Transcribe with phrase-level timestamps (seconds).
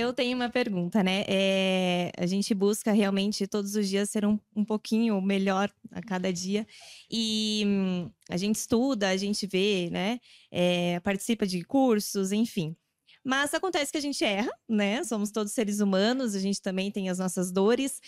[0.00, 1.24] Eu tenho uma pergunta, né?
[1.26, 6.32] É, a gente busca realmente todos os dias ser um, um pouquinho melhor a cada
[6.32, 6.64] dia.
[7.10, 10.20] E hum, a gente estuda, a gente vê, né?
[10.52, 12.76] É, participa de cursos, enfim.
[13.24, 15.02] Mas acontece que a gente erra, né?
[15.02, 18.00] Somos todos seres humanos, a gente também tem as nossas dores.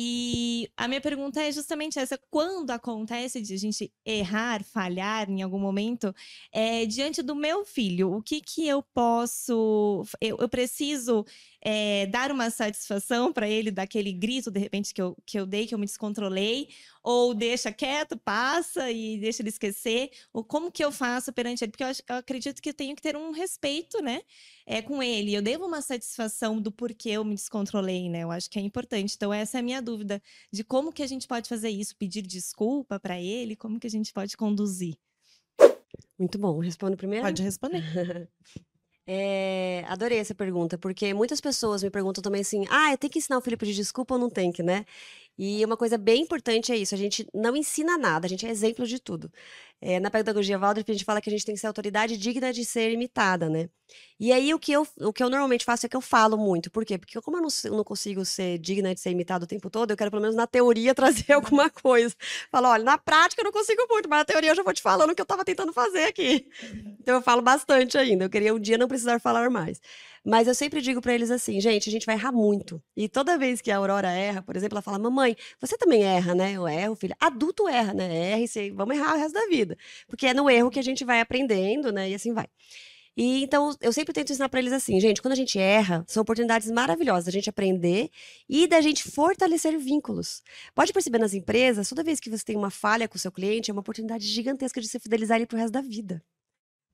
[0.00, 5.42] E a minha pergunta é justamente essa: quando acontece de a gente errar, falhar em
[5.42, 6.14] algum momento,
[6.52, 10.04] é, diante do meu filho, o que que eu posso.
[10.20, 11.24] Eu, eu preciso
[11.60, 15.66] é, dar uma satisfação para ele daquele grito, de repente, que eu, que eu dei,
[15.66, 16.68] que eu me descontrolei,
[17.02, 21.72] ou deixa quieto, passa e deixa ele esquecer, ou como que eu faço perante ele?
[21.72, 24.20] Porque eu, eu acredito que eu tenho que ter um respeito, né,
[24.66, 25.34] é, com ele.
[25.34, 28.22] Eu devo uma satisfação do porquê eu me descontrolei, né?
[28.22, 29.14] Eu acho que é importante.
[29.16, 32.22] Então, essa é a minha dúvida de como que a gente pode fazer isso, pedir
[32.22, 34.96] desculpa para ele, como que a gente pode conduzir.
[36.18, 36.58] Muito bom.
[36.58, 37.24] Respondo primeiro?
[37.24, 37.82] Pode responder.
[39.10, 43.38] É, adorei essa pergunta, porque muitas pessoas me perguntam também assim: ah, tenho que ensinar
[43.38, 44.84] o filho a pedir desculpa ou não tem que, né?
[45.38, 48.50] E uma coisa bem importante é isso: a gente não ensina nada, a gente é
[48.50, 49.30] exemplo de tudo.
[49.80, 52.52] É, na pedagogia Waldorf, a gente fala que a gente tem que ser autoridade digna
[52.52, 53.70] de ser imitada, né?
[54.18, 56.68] E aí, o que, eu, o que eu normalmente faço é que eu falo muito.
[56.70, 56.98] Por quê?
[56.98, 59.92] Porque como eu não, eu não consigo ser digna de ser imitada o tempo todo,
[59.92, 62.14] eu quero, pelo menos na teoria, trazer alguma coisa.
[62.50, 64.82] Falo, olha, na prática eu não consigo muito, mas na teoria eu já vou te
[64.82, 66.48] falando o que eu estava tentando fazer aqui.
[67.00, 68.24] Então, eu falo bastante ainda.
[68.24, 69.80] Eu queria um dia não precisar falar mais.
[70.24, 72.82] Mas eu sempre digo para eles assim, gente, a gente vai errar muito.
[72.96, 75.27] E toda vez que a Aurora erra, por exemplo, ela fala, mamãe,
[75.60, 76.52] você também erra, né?
[76.52, 77.16] Eu erro, filha.
[77.20, 78.32] Adulto erra, né?
[78.32, 79.76] Erra e vamos errar o resto da vida.
[80.06, 82.10] Porque é no erro que a gente vai aprendendo, né?
[82.10, 82.46] E assim vai.
[83.16, 86.20] E então eu sempre tento ensinar para eles assim, gente, quando a gente erra, são
[86.22, 88.10] oportunidades maravilhosas da gente aprender
[88.48, 90.40] e da gente fortalecer vínculos.
[90.72, 93.70] Pode perceber nas empresas, toda vez que você tem uma falha com o seu cliente,
[93.70, 96.22] é uma oportunidade gigantesca de se fidelizar ele pro resto da vida.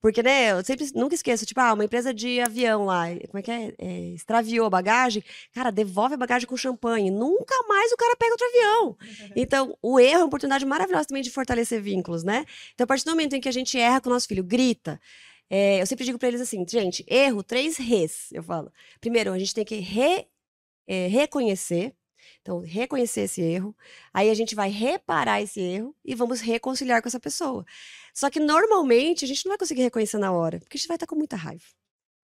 [0.05, 3.43] Porque, né, eu sempre nunca esqueço, tipo, ah, uma empresa de avião lá, como é
[3.43, 3.75] que é?
[3.79, 5.25] é extraviou a bagagem,
[5.55, 7.11] cara, devolve a bagagem com champanhe.
[7.11, 8.99] Nunca mais o cara pega outro avião.
[9.35, 12.45] Então, o erro é uma oportunidade maravilhosa também de fortalecer vínculos, né?
[12.75, 15.01] Então, a partir do momento em que a gente erra com o nosso filho, grita.
[15.49, 18.71] É, eu sempre digo para eles assim, gente, erro, três res, eu falo.
[19.01, 20.27] Primeiro, a gente tem que re,
[20.87, 21.95] é, reconhecer,
[22.41, 23.75] então, reconhecer esse erro,
[24.13, 27.65] aí a gente vai reparar esse erro e vamos reconciliar com essa pessoa.
[28.13, 30.97] Só que normalmente a gente não vai conseguir reconhecer na hora, porque a gente vai
[30.97, 31.65] estar com muita raiva.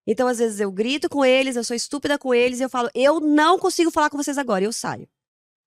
[0.06, 2.90] Então, às vezes, eu grito com eles, eu sou estúpida com eles, e eu falo,
[2.94, 5.08] eu não consigo falar com vocês agora, eu saio.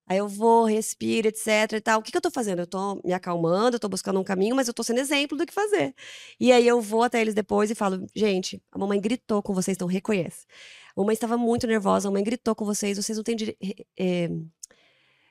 [0.05, 1.99] Aí eu vou, respiro, etc e tal.
[1.99, 2.59] O que, que eu tô fazendo?
[2.59, 5.45] Eu tô me acalmando, eu tô buscando um caminho, mas eu tô sendo exemplo do
[5.45, 5.95] que fazer.
[6.39, 9.77] E aí eu vou até eles depois e falo, gente, a mamãe gritou com vocês,
[9.77, 10.45] então reconhece.
[10.95, 13.35] A mamãe estava muito nervosa, a mamãe gritou com vocês, vocês não têm.
[13.97, 14.29] É,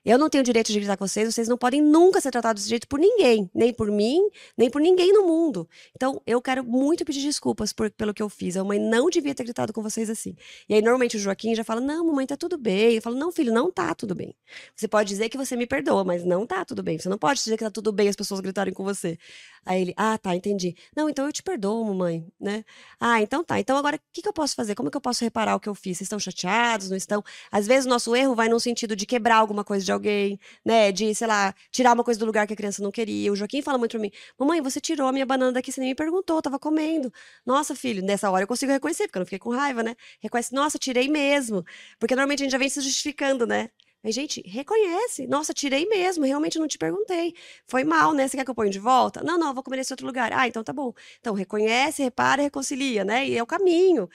[0.05, 2.71] eu não tenho direito de gritar com vocês, vocês não podem nunca ser tratados desse
[2.71, 5.69] jeito por ninguém, nem por mim, nem por ninguém no mundo.
[5.95, 8.57] Então, eu quero muito pedir desculpas por, pelo que eu fiz.
[8.57, 10.35] A mãe não devia ter gritado com vocês assim.
[10.69, 12.95] E aí, normalmente, o Joaquim já fala: Não, mamãe, tá tudo bem.
[12.95, 14.35] Eu falo: Não, filho, não tá tudo bem.
[14.75, 16.99] Você pode dizer que você me perdoa, mas não tá tudo bem.
[16.99, 19.17] Você não pode dizer que tá tudo bem as pessoas gritarem com você.
[19.65, 20.75] Aí ele: Ah, tá, entendi.
[20.97, 22.65] Não, então eu te perdoo, mamãe, né?
[22.99, 23.61] Ah, então tá.
[23.61, 24.75] Então agora, o que, que eu posso fazer?
[24.75, 25.99] Como que eu posso reparar o que eu fiz?
[25.99, 26.91] Vocês estão chateados?
[26.91, 27.23] Não estão?
[27.51, 30.91] Às vezes, o nosso erro vai no sentido de quebrar alguma coisa de alguém, né?
[30.93, 33.33] De, sei lá, tirar uma coisa do lugar que a criança não queria.
[33.33, 35.91] O Joaquim fala muito pra mim: Mamãe, você tirou a minha banana daqui, você nem
[35.91, 37.13] me perguntou, eu tava comendo.
[37.47, 39.95] Nossa, filho, nessa hora eu consigo reconhecer, porque eu não fiquei com raiva, né?
[40.21, 41.65] Reconhece, nossa, tirei mesmo.
[41.99, 43.71] Porque normalmente a gente já vem se justificando, né?
[44.03, 45.27] Mas, gente, reconhece.
[45.29, 47.35] Nossa, tirei mesmo, realmente não te perguntei.
[47.67, 48.27] Foi mal, né?
[48.27, 49.23] Você quer que eu ponha de volta?
[49.23, 50.33] Não, não, vou comer nesse outro lugar.
[50.33, 50.93] Ah, então tá bom.
[51.21, 53.29] Então, reconhece, repara, reconcilia, né?
[53.29, 54.09] E é o caminho.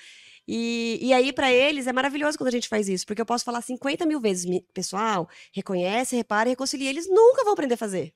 [0.47, 3.44] E, e aí, para eles, é maravilhoso quando a gente faz isso, porque eu posso
[3.44, 6.90] falar 50 mil vezes, pessoal, reconhece, repara reconcilia.
[6.90, 8.13] Eles nunca vão aprender a fazer.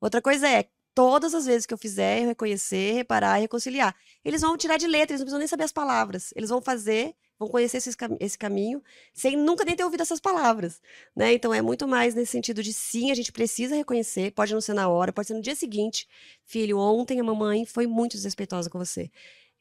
[0.00, 3.94] Outra coisa é, todas as vezes que eu fizer, reconhecer, reparar reconciliar.
[4.24, 6.32] Eles vão tirar de letra, eles não precisam nem saber as palavras.
[6.36, 8.82] Eles vão fazer, vão conhecer esse, esse caminho,
[9.14, 10.80] sem nunca nem ter ouvido essas palavras.
[11.16, 11.32] Né?
[11.34, 14.74] Então, é muito mais nesse sentido de sim, a gente precisa reconhecer, pode não ser
[14.74, 16.06] na hora, pode ser no dia seguinte.
[16.44, 19.10] Filho, ontem a mamãe foi muito desrespeitosa com você.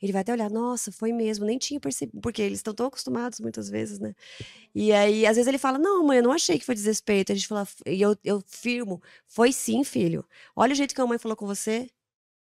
[0.01, 3.39] Ele vai até olhar, nossa, foi mesmo, nem tinha percebido, porque eles estão tão acostumados
[3.39, 4.15] muitas vezes, né?
[4.73, 7.31] E aí, às vezes ele fala, não, mãe, eu não achei que foi desrespeito.
[7.31, 10.25] A gente fala, e eu, eu firmo, foi sim, filho.
[10.55, 11.89] Olha o jeito que a mãe falou com você.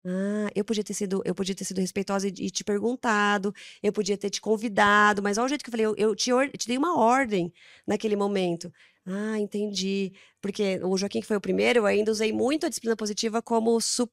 [0.05, 3.93] Ah, eu podia ter sido, eu podia ter sido respeitosa e, e te perguntado, eu
[3.93, 6.67] podia ter te convidado, mas olha o jeito que eu falei, eu, eu te, te
[6.67, 7.53] dei uma ordem
[7.87, 8.71] naquele momento.
[9.05, 10.11] Ah, entendi.
[10.41, 13.79] Porque o Joaquim, que foi o primeiro, eu ainda usei muito a disciplina positiva como
[13.81, 14.09] su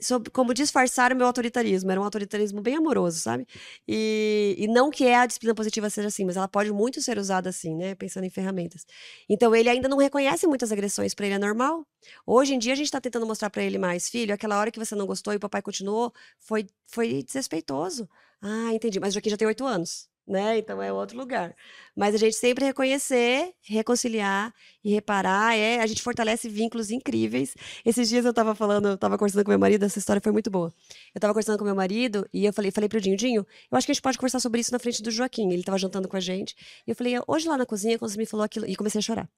[0.00, 1.90] sobre como disfarçar o meu autoritarismo.
[1.90, 3.46] Era um autoritarismo bem amoroso, sabe?
[3.86, 7.48] E, e não que a disciplina positiva seja assim, mas ela pode muito ser usada
[7.48, 7.94] assim, né?
[7.94, 8.84] Pensando em ferramentas.
[9.28, 11.86] Então ele ainda não reconhece muitas agressões, para ele é normal.
[12.26, 14.78] Hoje em dia a gente está tentando mostrar para ele mais, filho, aquela hora que
[14.78, 18.08] você não gostou e o papai continuou, foi, foi desrespeitoso.
[18.40, 19.00] Ah, entendi.
[19.00, 20.08] Mas o Joaquim já tem oito anos.
[20.26, 20.58] Né?
[20.58, 21.54] Então é outro lugar.
[21.94, 24.52] Mas a gente sempre reconhecer, reconciliar
[24.84, 27.54] e reparar, é, a gente fortalece vínculos incríveis.
[27.84, 30.50] Esses dias eu tava falando, eu tava conversando com meu marido, essa história foi muito
[30.50, 30.72] boa.
[31.14, 33.86] Eu tava conversando com meu marido e eu falei, falei pro Dinho, Dinho, eu acho
[33.86, 35.50] que a gente pode conversar sobre isso na frente do Joaquim.
[35.52, 36.54] Ele tava jantando com a gente.
[36.86, 39.02] E eu falei, hoje lá na cozinha, quando você me falou aquilo, e comecei a
[39.02, 39.28] chorar.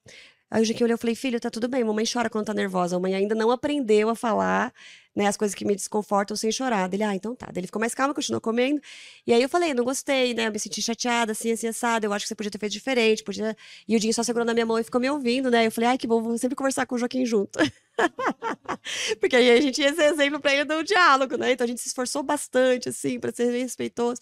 [0.51, 2.97] Aí o Joaquim olhou e falei, filho, tá tudo bem, mamãe chora quando tá nervosa.
[2.97, 4.73] A mãe ainda não aprendeu a falar
[5.15, 6.93] né, as coisas que me desconfortam sem chorar.
[6.93, 7.47] Ele, ah, então tá.
[7.47, 8.81] Daí ele ficou mais calmo, continuou comendo.
[9.27, 10.47] E aí eu falei, não gostei, né?
[10.47, 12.07] Eu me senti chateada, assim, assim, assada.
[12.07, 13.57] Eu acho que você podia ter feito diferente, podia...
[13.87, 15.67] E o Dinho só segurou na minha mão e ficou me ouvindo, né?
[15.67, 17.59] Eu falei, ai, que bom, vamos sempre conversar com o Joaquim junto.
[19.21, 21.53] Porque aí a gente ia ser exemplo pra ele do diálogo, né?
[21.53, 24.21] Então a gente se esforçou bastante, assim, pra ser respeitoso.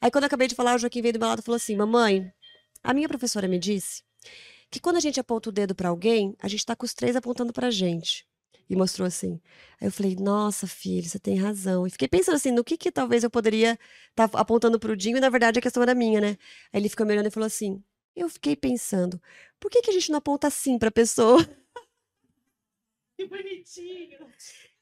[0.00, 1.76] Aí quando eu acabei de falar, o Joaquim veio do meu lado e falou assim,
[1.76, 2.30] mamãe,
[2.84, 4.04] a minha professora me disse
[4.70, 7.16] que quando a gente aponta o dedo para alguém, a gente tá com os três
[7.16, 8.24] apontando pra gente
[8.68, 9.40] e mostrou assim.
[9.80, 11.86] Aí eu falei, nossa, filho, você tem razão.
[11.86, 13.78] E fiquei pensando assim, no que que talvez eu poderia
[14.10, 16.36] estar tá apontando pro Dinho, e na verdade a questão era minha, né?
[16.72, 17.82] Aí ele ficou me olhando e falou assim,
[18.14, 19.20] eu fiquei pensando,
[19.60, 21.38] por que que a gente não aponta assim pra pessoa?
[23.16, 24.18] Que bonitinho!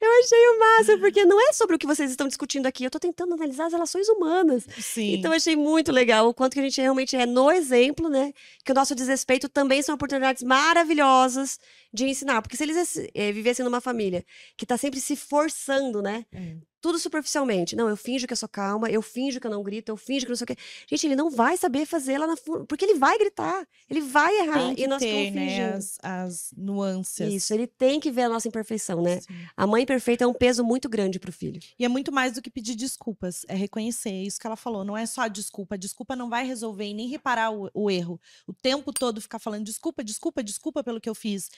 [0.05, 2.85] Eu achei o máximo, porque não é sobre o que vocês estão discutindo aqui.
[2.85, 4.67] Eu estou tentando analisar as relações humanas.
[4.79, 5.15] Sim.
[5.15, 8.33] Então, eu achei muito legal o quanto que a gente realmente é no exemplo, né?
[8.65, 11.59] Que o nosso desrespeito também são oportunidades maravilhosas
[11.93, 12.43] de ensinar.
[12.43, 14.25] Porque se eles é, vivessem numa família
[14.57, 16.27] que está sempre se forçando, né?
[16.33, 17.75] É tudo superficialmente.
[17.75, 20.27] Não, eu finjo que eu sou calma, eu finjo que eu não grito, eu finjo
[20.27, 20.57] que não sei o quê.
[20.87, 22.35] Gente, ele não vai saber fazer lá na
[22.69, 27.33] porque ele vai gritar, ele vai errar e nós ter, né, as, as nuances.
[27.33, 29.19] Isso, ele tem que ver a nossa imperfeição, né?
[29.23, 29.33] Sim.
[29.57, 31.59] A mãe perfeita é um peso muito grande pro filho.
[31.79, 34.85] E é muito mais do que pedir desculpas, é reconhecer é isso que ela falou,
[34.85, 38.21] não é só desculpa, a desculpa não vai resolver e nem reparar o, o erro.
[38.47, 41.49] O tempo todo ficar falando desculpa, desculpa, desculpa pelo que eu fiz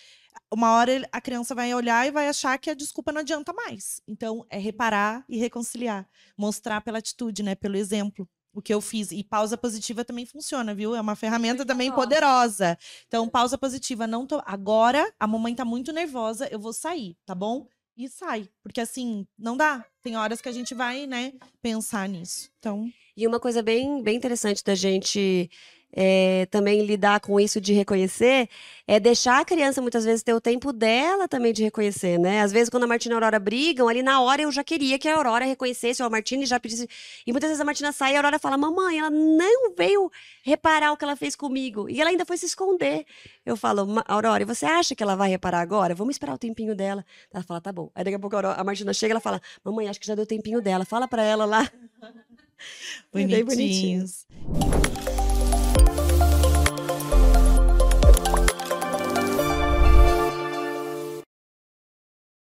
[0.52, 4.00] uma hora a criança vai olhar e vai achar que a desculpa não adianta mais.
[4.06, 6.08] Então, é reparar e reconciliar.
[6.36, 7.54] Mostrar pela atitude, né?
[7.54, 8.28] Pelo exemplo.
[8.52, 9.12] O que eu fiz.
[9.12, 10.94] E pausa positiva também funciona, viu?
[10.94, 12.78] É uma ferramenta também poderosa.
[13.06, 14.06] Então, pausa positiva.
[14.06, 14.42] não tô...
[14.46, 17.68] Agora, a mamãe tá muito nervosa, eu vou sair, tá bom?
[17.96, 18.48] E sai.
[18.62, 19.84] Porque assim, não dá.
[20.02, 22.50] Tem horas que a gente vai, né, pensar nisso.
[22.58, 22.90] Então.
[23.16, 25.50] E uma coisa bem, bem interessante da gente
[25.92, 28.48] é, também lidar com isso de reconhecer,
[28.86, 32.42] é deixar a criança muitas vezes ter o tempo dela também de reconhecer, né?
[32.42, 34.98] Às vezes, quando a Martina e a Aurora brigam, ali na hora eu já queria
[34.98, 36.88] que a Aurora reconhecesse, ou a Martina e já pedisse.
[37.26, 40.10] E muitas vezes a Martina sai e a Aurora fala: Mamãe, ela não veio
[40.42, 41.88] reparar o que ela fez comigo.
[41.88, 43.06] E ela ainda foi se esconder.
[43.44, 45.94] Eu falo: Aurora, e você acha que ela vai reparar agora?
[45.94, 47.04] Vamos esperar o tempinho dela.
[47.32, 47.90] Ela fala: Tá bom.
[47.94, 50.06] Aí daqui a pouco a, Aurora, a Martina chega e ela fala: Mamãe, acho que
[50.06, 50.84] já deu o tempinho dela.
[50.84, 51.70] Fala para ela lá.
[53.12, 54.26] Bonitinhos.